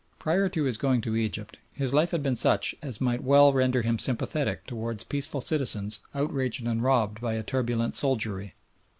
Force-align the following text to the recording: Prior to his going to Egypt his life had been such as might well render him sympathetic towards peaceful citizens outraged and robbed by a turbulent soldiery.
Prior 0.17 0.49
to 0.49 0.63
his 0.63 0.79
going 0.79 1.01
to 1.01 1.15
Egypt 1.15 1.59
his 1.73 1.93
life 1.93 2.09
had 2.09 2.23
been 2.23 2.35
such 2.35 2.73
as 2.81 2.99
might 2.99 3.23
well 3.23 3.53
render 3.53 3.83
him 3.83 3.99
sympathetic 3.99 4.65
towards 4.65 5.03
peaceful 5.03 5.41
citizens 5.41 5.99
outraged 6.15 6.65
and 6.65 6.81
robbed 6.81 7.21
by 7.21 7.35
a 7.35 7.43
turbulent 7.43 7.93
soldiery. 7.93 8.55